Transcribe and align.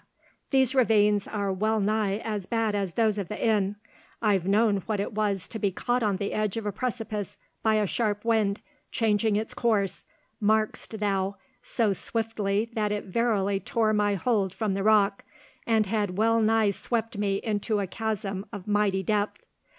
these 0.49 0.73
ravines 0.73 1.27
are 1.27 1.53
well 1.53 1.79
nigh 1.79 2.17
as 2.25 2.47
bad 2.47 2.73
as 2.73 2.93
those 2.93 3.19
of 3.19 3.27
the 3.27 3.39
Inn. 3.39 3.75
I've 4.19 4.47
known 4.47 4.77
what 4.87 4.99
it 4.99 5.13
was 5.13 5.47
to 5.49 5.59
be 5.59 5.69
caught 5.69 6.01
on 6.01 6.17
the 6.17 6.31
ledge 6.31 6.57
of 6.57 6.65
a 6.65 6.71
precipice 6.71 7.37
by 7.61 7.75
a 7.75 7.85
sharp 7.85 8.25
wind, 8.25 8.61
changing 8.91 9.35
its 9.35 9.53
course, 9.53 10.05
mark'st 10.41 10.97
thou, 10.99 11.35
so 11.61 11.93
swiftly 11.93 12.67
that 12.73 12.91
it 12.91 13.03
verily 13.03 13.59
tore 13.59 13.93
my 13.93 14.15
hold 14.15 14.55
from 14.55 14.73
the 14.73 14.81
rock, 14.81 15.23
and 15.67 15.85
had 15.85 16.17
well 16.17 16.41
nigh 16.41 16.71
swept 16.71 17.19
me 17.19 17.35
into 17.35 17.77
a 17.77 17.85
chasm 17.85 18.47
of 18.51 18.67
mighty 18.67 19.03
depth. 19.03 19.45